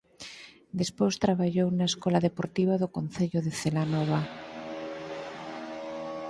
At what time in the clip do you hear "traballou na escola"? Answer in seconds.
1.23-2.23